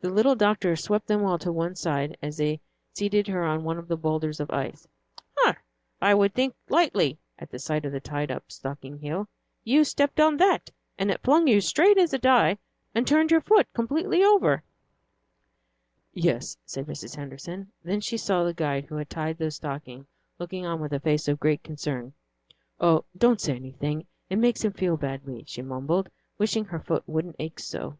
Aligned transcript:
The 0.00 0.08
little 0.08 0.36
doctor 0.36 0.76
swept 0.76 1.08
them 1.08 1.24
all 1.24 1.36
to 1.40 1.50
one 1.50 1.74
side, 1.74 2.16
as 2.22 2.36
they 2.36 2.60
seated 2.92 3.26
her 3.26 3.42
on 3.42 3.64
one 3.64 3.76
of 3.76 3.88
the 3.88 3.96
boulders 3.96 4.38
of 4.38 4.52
ice. 4.52 4.86
"Humph! 5.36 5.56
I 6.00 6.14
should 6.14 6.32
think 6.32 6.54
likely," 6.68 7.18
at 7.40 7.60
sight 7.60 7.84
of 7.84 7.90
the 7.90 7.98
tied 7.98 8.30
up 8.30 8.52
stocking 8.52 8.98
heel. 9.00 9.26
"You 9.64 9.82
stepped 9.82 10.20
on 10.20 10.36
that, 10.36 10.70
and 10.96 11.10
it 11.10 11.24
flung 11.24 11.48
you 11.48 11.60
straight 11.60 11.98
as 11.98 12.12
a 12.12 12.18
die 12.20 12.56
and 12.94 13.04
turned 13.04 13.32
your 13.32 13.40
foot 13.40 13.66
completely 13.72 14.22
over." 14.22 14.62
"Yes," 16.14 16.56
said 16.64 16.86
Mrs. 16.86 17.16
Henderson. 17.16 17.72
Then 17.82 18.00
she 18.00 18.18
saw 18.18 18.44
the 18.44 18.54
guide 18.54 18.84
who 18.84 18.94
had 18.94 19.10
tied 19.10 19.38
the 19.38 19.50
stocking 19.50 20.06
looking 20.38 20.64
on 20.66 20.78
with 20.78 20.92
a 20.92 21.00
face 21.00 21.26
of 21.26 21.40
great 21.40 21.64
concern. 21.64 22.12
"Oh, 22.80 23.04
don't 23.18 23.40
say 23.40 23.56
anything, 23.56 24.06
it 24.30 24.36
makes 24.36 24.62
him 24.64 24.72
feel 24.72 24.96
badly," 24.96 25.42
she 25.48 25.62
mumbled, 25.62 26.10
wishing 26.38 26.66
her 26.66 26.78
foot 26.78 27.02
wouldn't 27.08 27.34
ache 27.40 27.58
so. 27.58 27.96